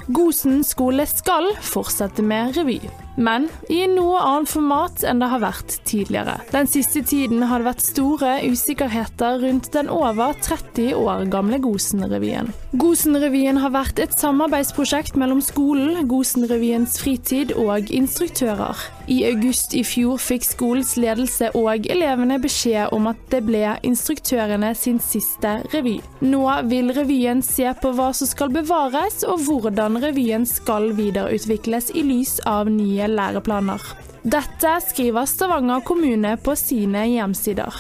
Gosen 0.09 0.63
skole 0.65 1.05
skal 1.07 1.51
fortsette 1.61 2.25
med 2.25 2.57
revy. 2.57 3.08
Men 3.19 3.49
i 3.69 3.83
noe 3.91 4.21
annet 4.23 4.53
format 4.53 5.03
enn 5.07 5.21
det 5.23 5.29
har 5.33 5.43
vært 5.43 5.75
tidligere. 5.89 6.39
Den 6.55 6.71
siste 6.71 7.03
tiden 7.03 7.43
har 7.51 7.61
det 7.61 7.69
vært 7.73 7.85
store 7.85 8.35
usikkerheter 8.47 9.43
rundt 9.43 9.73
den 9.75 9.91
over 9.93 10.37
30 10.47 10.95
år 10.99 11.27
gamle 11.33 11.59
Gosen-revyen. 11.63 12.53
Gosen-revyen 12.79 13.59
har 13.63 13.75
vært 13.75 13.99
et 14.03 14.15
samarbeidsprosjekt 14.21 15.19
mellom 15.19 15.43
skolen, 15.45 16.07
Gosen-revyens 16.11 16.99
fritid 17.03 17.55
og 17.59 17.91
instruktører. 17.95 18.87
I 19.09 19.23
august 19.31 19.73
i 19.75 19.83
fjor 19.89 20.21
fikk 20.21 20.45
skolens 20.45 20.95
ledelse 21.01 21.49
og 21.57 21.87
elevene 21.89 22.37
beskjed 22.43 22.93
om 22.95 23.09
at 23.11 23.21
det 23.33 23.41
ble 23.47 23.73
instruktørene 23.89 24.75
sin 24.77 25.01
siste 25.03 25.55
revy. 25.73 25.97
Nå 26.21 26.45
vil 26.69 26.93
revyen 26.95 27.41
se 27.45 27.67
på 27.81 27.93
hva 27.97 28.11
som 28.17 28.29
skal 28.29 28.53
bevares, 28.53 29.23
og 29.25 29.43
hvordan 29.47 29.99
revyen 30.03 30.45
skal 30.49 30.93
videreutvikles 30.99 31.91
i 31.97 32.05
lys 32.05 32.37
av 32.49 32.69
nye 32.71 33.08
læreplaner. 33.09 33.83
Dette 34.23 34.75
skriver 34.85 35.25
Stavanger 35.25 35.81
kommune 35.81 36.37
på 36.37 36.55
sine 36.59 37.07
hjemsider. 37.09 37.73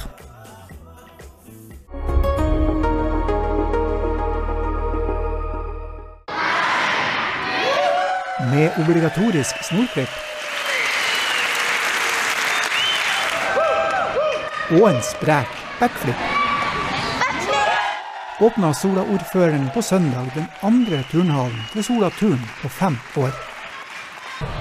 Med 8.48 8.80
obligatorisk 8.80 9.60
snorklipp 9.68 10.24
og 14.70 14.88
en 14.90 15.02
sprek 15.02 15.52
backflip. 15.80 16.24
Åpna 18.40 18.74
Sola-ordføreren 18.74 19.70
på 19.74 19.82
søndag 19.82 20.30
den 20.34 20.46
andre 20.62 21.02
turnhallen 21.10 21.62
til 21.72 21.84
Sola 21.84 22.10
turn 22.20 22.42
på 22.62 22.68
fem 22.68 22.98
år. 23.16 23.47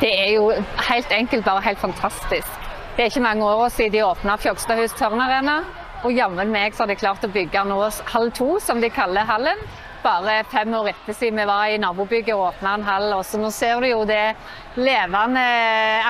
Det 0.02 0.10
er 0.10 0.32
jo 0.34 0.50
helt 0.90 1.12
enkelt 1.14 1.46
bare 1.46 1.62
helt 1.62 1.80
fantastisk. 1.80 2.64
Det 2.96 3.04
er 3.04 3.12
ikke 3.12 3.22
mange 3.22 3.46
år 3.46 3.70
siden 3.70 3.94
de 3.94 4.06
åpna 4.06 4.38
Fjokstadhus 4.42 4.96
Tørnarena. 4.98 5.60
Og 6.06 6.14
jammen 6.14 6.50
meg 6.54 6.74
så 6.74 6.84
har 6.84 6.92
de 6.92 6.98
klart 6.98 7.26
å 7.26 7.30
bygge 7.34 7.64
nå 7.66 7.78
halv 8.12 8.34
to, 8.38 8.48
som 8.62 8.82
de 8.82 8.90
kaller 8.94 9.26
hallen. 9.30 9.62
Bare 10.04 10.40
fem 10.50 10.74
år 10.78 10.92
etter 10.94 11.14
siden 11.18 11.42
vi 11.42 11.46
var 11.50 11.70
i 11.70 11.78
nabobygget 11.82 12.34
og 12.36 12.52
åpna 12.52 12.74
en 12.78 12.86
hall. 12.88 13.14
Så 13.26 13.38
nå 13.42 13.52
ser 13.54 13.82
du 13.82 13.90
jo 13.90 14.04
det 14.10 14.36
levende 14.78 15.46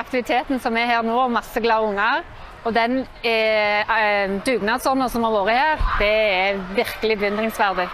aktiviteten 0.00 0.60
som 0.64 0.76
er 0.76 0.88
her 0.92 1.04
nå, 1.04 1.16
og 1.26 1.34
masse 1.36 1.60
glade 1.60 1.88
unger. 1.92 2.24
Og 2.64 2.74
den 2.76 3.02
eh, 3.24 4.36
dugnadsånda 4.44 5.08
som 5.12 5.24
har 5.28 5.36
vært 5.38 5.56
her, 5.56 5.84
det 6.00 6.14
er 6.14 6.64
virkelig 6.76 7.20
beundringsverdig. 7.20 7.88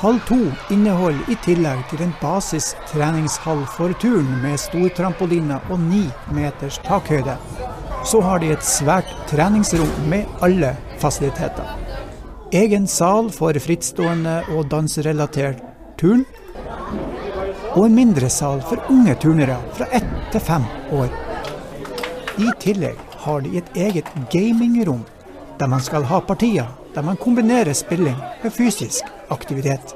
Halv 0.00 0.20
to 0.24 0.38
inneholder 0.72 1.26
i 1.28 1.34
tillegg 1.44 1.82
til 1.90 2.00
en 2.00 2.12
basistreningshall 2.22 3.66
for 3.74 3.92
turn 4.00 4.30
med 4.40 4.56
stortrampoline 4.62 5.58
og 5.68 5.82
ni 5.82 6.06
meters 6.32 6.78
takhøyde, 6.86 7.34
så 8.08 8.22
har 8.24 8.40
de 8.40 8.48
et 8.54 8.64
svært 8.64 9.10
treningsrom 9.28 9.92
med 10.08 10.40
alle 10.40 10.72
fasiliteter. 11.02 11.74
Egen 12.62 12.88
sal 12.88 13.28
for 13.36 13.60
frittstående 13.60 14.38
og 14.54 14.70
danserelatert 14.72 15.60
turn. 16.00 16.24
Og 17.76 17.84
en 17.84 18.00
mindre 18.00 18.32
sal 18.32 18.64
for 18.64 18.80
unge 18.88 19.20
turnere 19.20 19.60
fra 19.76 19.92
ett 20.00 20.10
til 20.32 20.46
fem 20.48 20.64
år. 20.96 21.12
I 22.40 22.48
tillegg 22.64 23.06
har 23.28 23.44
de 23.44 23.58
et 23.60 23.76
eget 23.76 24.08
gamingrom, 24.32 25.04
der 25.60 25.68
man 25.68 25.84
skal 25.84 26.08
ha 26.08 26.24
partier 26.24 26.72
der 26.94 27.02
man 27.02 27.16
kombinerer 27.16 27.72
spilling 27.72 28.16
med 28.42 28.50
fysisk 28.50 29.04
aktivitet. 29.30 29.94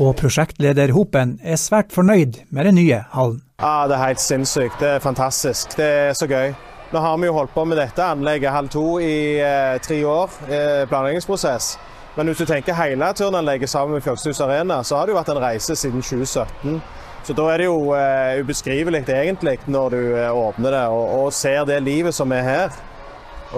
Og 0.00 0.14
prosjektleder 0.16 0.92
Hopen 0.94 1.38
er 1.42 1.58
svært 1.60 1.92
fornøyd 1.92 2.42
med 2.50 2.68
den 2.68 2.78
nye 2.78 3.02
hallen. 3.12 3.42
Ja, 3.60 3.86
Det 3.88 3.96
er 3.96 4.06
helt 4.06 4.20
sinnssykt. 4.20 4.80
Det 4.80 4.88
er 4.96 4.98
fantastisk. 4.98 5.76
Det 5.76 5.84
er 5.84 6.12
så 6.12 6.26
gøy. 6.26 6.54
Nå 6.92 6.98
har 6.98 7.18
vi 7.18 7.26
jo 7.26 7.32
holdt 7.32 7.54
på 7.54 7.64
med 7.64 7.78
dette 7.78 8.02
anlegget 8.02 8.50
halv 8.50 8.68
to 8.68 8.98
i 8.98 9.38
eh, 9.38 9.78
tre 9.78 10.00
år, 10.06 10.30
eh, 10.48 10.88
planleggingsprosess. 10.88 11.78
Men 12.16 12.26
hvis 12.26 12.40
du 12.42 12.44
tenker 12.44 12.74
hele 12.74 13.12
turnanlegget 13.14 13.70
sammen 13.70 13.94
med 13.94 14.02
Fjokstehus 14.02 14.40
Arena, 14.40 14.82
så 14.82 14.96
har 14.96 15.06
det 15.06 15.14
jo 15.14 15.18
vært 15.20 15.30
en 15.30 15.42
reise 15.42 15.76
siden 15.78 16.02
2017. 16.02 16.80
Så 17.22 17.36
da 17.36 17.46
er 17.52 17.62
det 17.62 17.68
jo 17.68 17.92
eh, 17.94 18.40
ubeskrivelig 18.40 19.04
egentlig 19.06 19.58
når 19.66 19.94
du 19.94 20.00
uh, 20.16 20.48
åpner 20.48 20.74
det 20.74 20.84
og, 20.88 21.04
og, 21.20 21.32
ser 21.32 21.64
det 21.68 21.82
livet 21.84 22.16
som 22.16 22.32
er 22.32 22.42
her. 22.42 22.78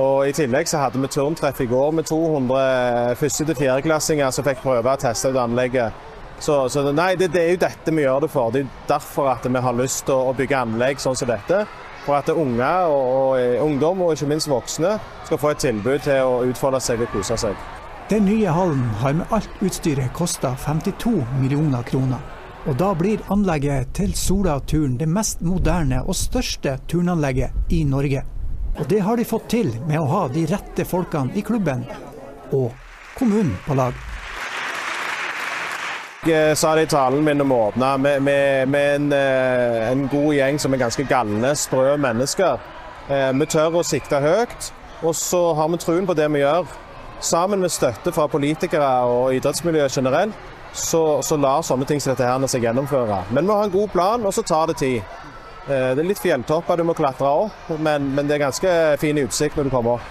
Og 0.00 0.24
I 0.24 0.32
tillegg 0.32 0.70
så 0.70 0.80
hadde 0.80 1.00
vi 1.02 1.10
turntreff 1.12 1.60
i 1.60 1.68
går 1.68 1.90
med 1.92 2.06
200 2.08 3.14
første- 3.20 3.44
til 3.44 3.58
fjerdeklassinger 3.58 4.30
som 4.32 4.46
fikk 4.46 4.62
prøve 4.64 4.88
å 4.88 5.00
teste 5.00 5.28
ut 5.28 5.36
anlegget. 5.36 5.92
Så, 6.40 6.68
så 6.72 6.82
nei, 6.90 7.12
det, 7.14 7.28
det, 7.34 7.42
er 7.42 7.50
jo 7.52 7.60
dette 7.62 7.92
vi 7.94 8.02
gjør 8.02 8.24
det 8.24 8.30
for. 8.32 8.50
Det 8.50 8.64
er 8.64 8.70
derfor 8.88 9.28
at 9.34 9.44
vi 9.46 9.60
har 9.62 9.76
lyst 9.78 10.06
til 10.08 10.16
å, 10.16 10.32
bygge 10.34 10.62
anlegg 10.64 11.02
sånn 11.02 11.18
som 11.18 11.28
dette. 11.28 11.66
For 12.06 12.16
at 12.18 12.32
unge 12.32 12.72
og, 12.90 13.04
og, 13.18 13.36
eh, 13.38 13.60
ungdom, 13.62 14.00
og 14.02 14.16
ikke 14.16 14.32
minst 14.32 14.50
voksne, 14.50 14.96
skal 15.28 15.38
få 15.38 15.52
et 15.52 15.62
tilbud 15.62 16.02
til 16.02 16.24
å 16.24 16.40
utfolde 16.48 16.80
seg 16.82 17.04
og 17.04 17.12
kose 17.12 17.38
seg. 17.44 17.68
Den 18.10 18.26
nye 18.26 18.50
hallen 18.50 18.88
har 19.04 19.14
med 19.20 19.30
alt 19.30 19.62
utstyret 19.62 20.10
kosta 20.16 20.56
52 20.64 21.14
millioner 21.38 21.86
kroner. 21.86 22.24
Og 22.66 22.74
da 22.78 22.90
blir 22.98 23.22
anlegget 23.30 23.92
til 23.98 24.10
Sola-turen 24.18 24.98
det 24.98 25.08
mest 25.10 25.42
moderne 25.46 26.02
og 26.02 26.18
største 26.18 26.78
turnanlegget 26.90 27.74
i 27.74 27.84
Norge. 27.86 28.24
Og 28.78 28.88
det 28.88 29.02
har 29.04 29.16
de 29.16 29.24
fått 29.28 29.50
til 29.52 29.68
med 29.88 30.00
å 30.00 30.08
ha 30.08 30.22
de 30.32 30.46
rette 30.48 30.86
folkene 30.88 31.34
i 31.36 31.44
klubben 31.44 31.84
og 32.52 32.72
kommunen 33.18 33.54
på 33.66 33.76
lag. 33.76 33.96
Jeg 36.22 36.54
sa 36.56 36.76
det 36.78 36.86
i 36.86 36.90
talen 36.92 37.24
min 37.26 37.42
om 37.42 37.50
å 37.50 37.58
åpne 37.66 37.88
med, 37.98 38.22
med, 38.22 38.68
med 38.70 38.92
en, 38.94 39.08
eh, 39.16 39.88
en, 39.90 40.04
god 40.06 40.36
gjeng 40.36 40.60
som 40.62 40.72
er 40.72 40.84
ganske 40.84 41.04
galne, 41.10 41.50
sprø 41.58 41.96
mennesker. 41.98 42.62
Eh, 43.10 43.32
vi 43.34 43.48
tør 43.50 43.80
å 43.80 43.82
sikte 43.82 44.20
høyt, 44.22 44.70
og 45.02 45.16
så 45.18 45.40
har 45.58 45.72
vi 45.72 45.80
troen 45.82 46.06
på 46.06 46.14
det 46.14 46.28
vi 46.30 46.44
gjør. 46.44 46.70
Sammen 47.22 47.60
med 47.62 47.74
støtte 47.74 48.14
fra 48.14 48.28
politikere 48.30 48.92
og 49.10 49.34
idrettsmiljøet 49.34 49.98
generelt 49.98 50.38
så, 50.72 51.20
så 51.26 51.36
lar 51.36 51.66
sånne 51.66 51.90
ting 51.90 52.00
som 52.00 52.14
dette 52.14 52.26
her 52.26 52.46
seg 52.48 52.64
gjennomføre. 52.64 53.18
Men 53.34 53.46
vi 53.46 53.56
har 53.58 53.66
en 53.66 53.74
god 53.74 53.92
plan, 53.92 54.24
og 54.26 54.34
så 54.34 54.46
tar 54.46 54.70
det 54.70 54.78
tid. 54.80 55.02
Eh, 55.68 55.92
det 55.94 56.02
er 56.02 56.08
litt 56.08 56.22
fjelltopper 56.22 56.80
du 56.80 56.86
må 56.88 56.94
klatre 56.98 57.28
opp, 57.28 57.70
men, 57.78 58.10
men 58.16 58.26
det 58.26 58.36
er 58.36 58.46
ganske 58.48 58.74
fin 59.02 59.20
utsikt 59.22 59.58
når 59.58 59.68
du 59.68 59.74
kommer. 59.74 60.10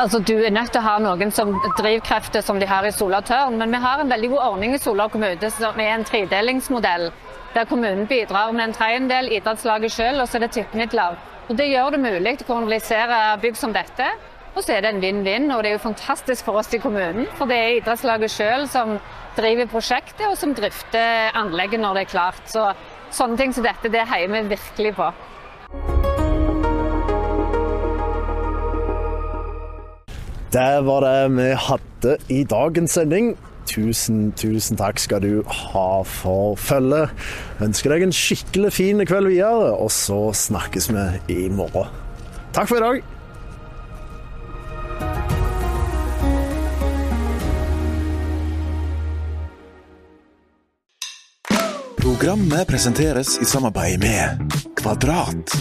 Altså, 0.00 0.18
Du 0.24 0.32
er 0.38 0.50
nødt 0.50 0.72
til 0.72 0.80
å 0.80 0.86
ha 0.86 0.94
noen 1.04 1.30
som 1.30 1.52
drivkrefter 1.78 2.42
som 2.42 2.58
de 2.58 2.66
har 2.66 2.86
i 2.88 2.94
Sola 2.96 3.20
Tørn, 3.22 3.58
men 3.60 3.70
vi 3.70 3.82
har 3.84 4.00
en 4.00 4.10
veldig 4.10 4.30
god 4.32 4.46
ordning 4.46 4.74
i 4.74 4.80
Sola 4.80 5.06
kommune 5.12 5.50
som 5.52 5.78
er 5.78 5.92
en 5.92 6.06
tredelingsmodell. 6.08 7.10
Der 7.52 7.68
kommunen 7.68 8.06
bidrar 8.08 8.54
med 8.56 8.70
en 8.70 8.74
tredjedel, 8.74 9.28
idrettslaget 9.36 9.92
selv, 9.92 10.22
og 10.22 10.28
så 10.28 10.38
er 10.38 10.46
det 10.46 10.54
tippemidler. 10.56 11.18
Og 11.50 11.56
Det 11.58 11.68
gjør 11.68 11.90
det 11.92 12.00
mulig 12.00 12.38
å 12.40 12.46
kommunalisere 12.48 13.18
bygg 13.42 13.58
som 13.60 13.74
dette. 13.76 14.06
Og 14.56 14.64
så 14.64 14.74
er 14.74 14.84
det 14.84 14.94
en 14.94 15.02
vinn-vinn, 15.02 15.50
og 15.52 15.62
det 15.62 15.70
er 15.70 15.76
jo 15.76 15.84
fantastisk 15.84 16.44
for 16.48 16.60
oss 16.60 16.72
i 16.72 16.80
kommunen. 16.80 17.28
For 17.38 17.48
det 17.48 17.56
er 17.58 17.76
idrettslaget 17.76 18.32
selv 18.32 18.68
som 18.72 18.96
driver 19.36 19.68
prosjektet, 19.68 20.24
og 20.28 20.36
som 20.40 20.52
drifter 20.56 21.32
anlegget 21.36 21.80
når 21.80 21.96
det 21.96 22.02
er 22.06 22.10
klart. 22.12 22.42
Så 22.48 22.66
sånne 23.16 23.38
ting 23.40 23.54
som 23.54 23.66
dette, 23.66 23.90
det 23.92 24.06
heier 24.08 24.32
vi 24.32 24.42
virkelig 24.54 24.94
på. 24.98 25.12
Det 30.52 30.72
var 30.84 31.00
det 31.00 31.32
vi 31.32 31.48
hadde 31.56 32.16
i 32.28 32.42
dagens 32.44 32.98
sending. 32.98 33.32
Tusen, 33.66 34.32
tusen 34.36 34.76
takk 34.76 34.98
skal 35.00 35.22
du 35.24 35.40
ha 35.48 36.02
for 36.04 36.58
følget. 36.60 37.14
Ønsker 37.64 37.94
deg 37.94 38.04
en 38.04 38.12
skikkelig 38.12 38.72
fin 38.76 39.00
kveld 39.08 39.30
videre, 39.30 39.70
og 39.72 39.88
så 39.94 40.26
snakkes 40.36 40.90
vi 40.92 41.06
i 41.32 41.48
morgen. 41.48 41.88
Takk 42.52 42.68
for 42.68 42.76
i 42.76 42.84
dag. 42.84 43.00
Programmet 52.22 52.68
presenteres 52.68 53.32
i 53.42 53.44
samarbeid 53.44 53.98
med 53.98 54.52
Kvadrat. 54.78 55.54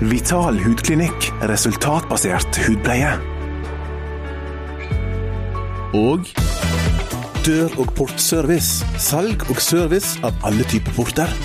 Vital 0.00 0.56
hudklinikk. 0.64 1.26
Resultatbasert 1.50 2.62
hudpleie. 2.64 3.10
Og 5.92 6.32
Dør- 7.44 7.76
og 7.76 7.92
portservice. 7.92 8.88
Salg 8.96 9.44
og 9.52 9.60
service 9.60 10.16
av 10.24 10.32
alle 10.48 10.64
typer 10.72 10.96
porter. 10.96 11.36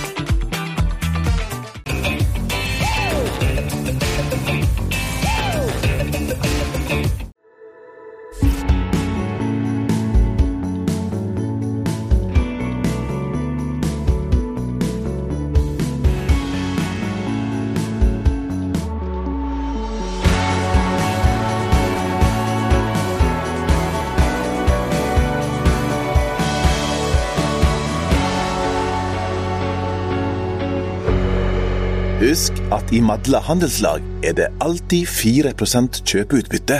At 32.73 32.93
i 32.95 33.01
Madla 33.03 33.41
handelslag 33.43 34.01
er 34.25 34.33
det 34.37 34.49
alltid 34.63 35.05
4% 35.05 36.01
kjøpeutbytte. 36.09 36.79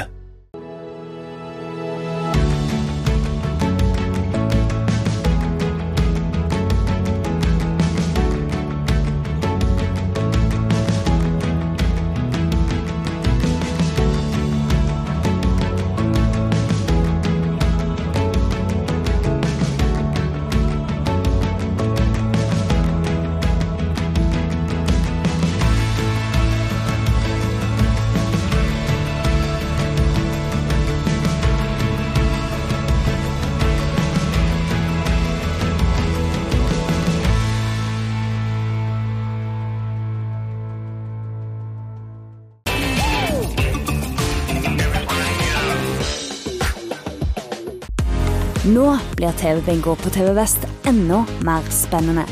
Nå 48.74 48.98
blir 49.16 49.32
TV-bingo 49.32 49.96
på 49.96 50.10
TV 50.10 50.32
Vest 50.34 50.64
enda 50.90 51.20
mer 51.46 51.66
spennende. 51.70 52.24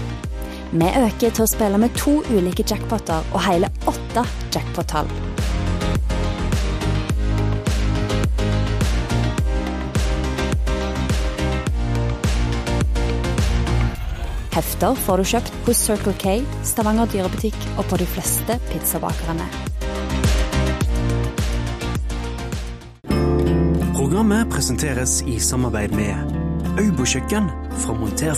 Vi 0.72 0.88
øker 0.90 1.30
til 1.30 1.44
å 1.44 1.50
spille 1.50 1.78
med 1.78 1.94
to 2.00 2.16
ulike 2.32 2.64
jackpoter 2.66 3.28
og 3.30 3.44
hele 3.46 3.70
åtte 3.92 4.24
jackpot-tall. 4.56 5.12
Hefter 14.56 14.98
får 15.06 15.22
du 15.22 15.30
kjøpt 15.36 15.60
hos 15.68 15.84
Circle 15.86 16.16
K, 16.24 16.40
Stavanger 16.66 17.12
dyrebutikk 17.14 17.60
og 17.76 17.86
på 17.92 18.02
de 18.02 18.10
fleste 18.16 18.58
pizzabakerne. 18.72 19.46
Programmet 24.02 24.50
presenteres 24.50 25.20
i 25.30 25.36
samarbeid 25.40 25.92
med 25.94 26.16
Øybokjøkken 26.82 27.50
fra 27.84 27.94
Monter 27.94 28.34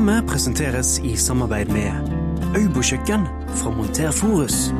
Programmet 0.00 0.30
presenteres 0.30 0.94
i 1.04 1.10
samarbeid 1.16 1.68
med 1.68 1.92
Øybokjøkken 2.56 3.26
fra 3.60 3.70
Monter 3.70 4.08
Forus. 4.16 4.70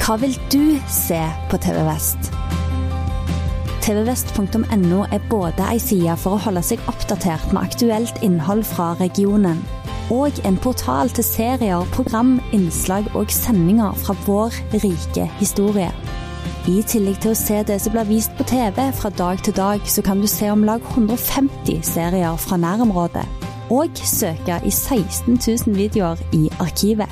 Hva 0.00 0.16
vil 0.22 0.38
du 0.48 0.78
se 0.88 1.20
på 1.50 1.60
TV 1.60 1.82
Vest? 1.90 2.32
tvvest.no 3.84 5.02
er 5.12 5.28
både 5.28 5.68
ei 5.68 5.76
side 5.90 6.16
for 6.16 6.38
å 6.38 6.42
holde 6.46 6.64
seg 6.64 6.88
oppdatert 6.88 7.52
med 7.52 7.60
aktuelt 7.68 8.24
innhold 8.24 8.64
fra 8.64 8.94
regionen, 9.02 9.60
og 10.08 10.40
en 10.48 10.56
portal 10.56 11.12
til 11.12 11.28
serier, 11.34 11.84
program, 11.92 12.38
innslag 12.56 13.12
og 13.12 13.28
sendinger 13.28 13.92
fra 14.06 14.16
vår 14.24 14.56
rike 14.72 15.28
historie. 15.36 15.92
I 16.68 16.82
tillegg 16.84 17.22
til 17.22 17.32
å 17.32 17.38
se 17.38 17.62
det 17.64 17.78
som 17.80 17.94
blir 17.94 18.04
vist 18.10 18.34
på 18.36 18.44
TV 18.44 18.76
fra 18.92 19.08
dag 19.16 19.40
til 19.40 19.54
dag, 19.56 19.84
så 19.88 20.02
kan 20.04 20.20
du 20.20 20.26
se 20.28 20.50
om 20.52 20.66
lag 20.68 20.82
150 20.92 21.78
serier 21.86 22.34
fra 22.36 22.58
nærområdet. 22.60 23.24
Og 23.72 23.96
søke 24.04 24.58
i 24.60 24.72
16 24.72 25.38
000 25.38 25.76
videoer 25.78 26.20
i 26.36 26.42
arkivet. 26.60 27.08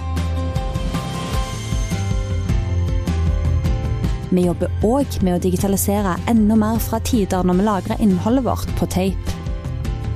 Vi 4.29 4.45
jobber 4.45 4.85
òg 4.85 5.17
med 5.25 5.39
å 5.39 5.41
digitalisere 5.41 6.19
enda 6.29 6.59
mer 6.61 6.83
fra 6.83 7.01
tider 7.01 7.47
når 7.47 7.57
vi 7.57 7.69
lagrer 7.71 8.03
innholdet 8.05 8.45
vårt 8.45 8.75
på 8.77 8.91
tape. 8.93 9.39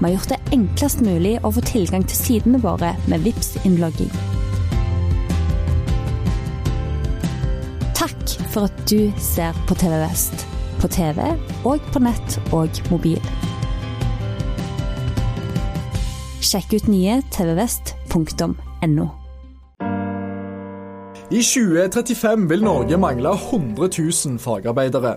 Vi 0.00 0.04
har 0.04 0.18
gjort 0.18 0.34
det 0.34 0.42
enklest 0.52 1.00
mulig 1.06 1.38
å 1.40 1.54
få 1.56 1.64
tilgang 1.64 2.04
til 2.04 2.20
sidene 2.26 2.60
våre 2.60 2.92
med 3.08 3.24
vips 3.24 3.54
innlogging 3.64 4.12
for 8.50 8.66
at 8.68 8.82
du 8.90 9.12
ser 9.20 9.56
på 9.68 9.76
TV 9.78 9.94
Vest. 10.02 10.46
På 10.80 10.88
TV 10.88 11.20
og 11.68 11.80
på 11.92 12.02
nett 12.02 12.38
og 12.56 12.82
mobil. 12.90 13.20
Sjekk 16.40 16.72
ut 16.78 16.86
nye 16.90 17.20
tvvest.no. 17.30 19.08
I 21.30 21.42
2035 21.46 22.48
vil 22.50 22.64
Norge 22.66 22.96
mangle 22.98 23.30
100 23.36 23.88
000 24.26 24.38
fagarbeidere. 24.42 25.12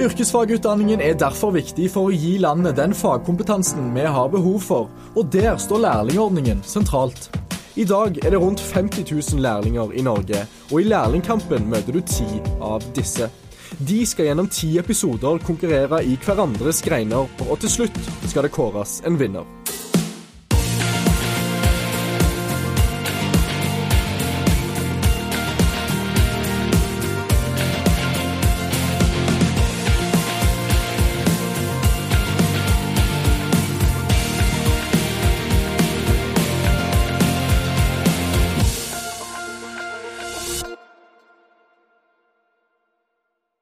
Yrkesfagutdanningen 0.00 1.00
er 1.00 1.14
derfor 1.14 1.54
viktig 1.54 1.86
for 1.92 2.10
å 2.10 2.16
gi 2.16 2.34
landet 2.42 2.80
den 2.80 2.96
fagkompetansen 2.98 3.92
vi 3.94 4.08
har 4.16 4.32
behov 4.32 4.58
for, 4.64 4.90
og 5.14 5.30
der 5.30 5.54
står 5.62 5.84
lærlingordningen 5.84 6.64
sentralt. 6.66 7.30
I 7.72 7.84
dag 7.88 8.18
er 8.20 8.30
det 8.30 8.38
rundt 8.40 8.60
50 8.60 9.32
000 9.32 9.40
lærlinger 9.40 9.92
i 9.96 10.02
Norge, 10.02 10.42
og 10.72 10.80
i 10.80 10.84
lærlingkampen 10.84 11.70
møter 11.72 11.96
du 11.96 12.02
ti 12.04 12.26
av 12.60 12.84
disse. 12.92 13.30
De 13.80 14.02
skal 14.06 14.28
gjennom 14.28 14.50
ti 14.52 14.74
episoder 14.76 15.40
konkurrere 15.46 16.02
i 16.04 16.18
hverandres 16.20 16.82
greiner, 16.84 17.32
og 17.48 17.58
til 17.64 17.72
slutt 17.72 17.98
skal 18.28 18.44
det 18.44 18.52
kåres 18.52 19.00
en 19.08 19.16
vinner. 19.16 19.61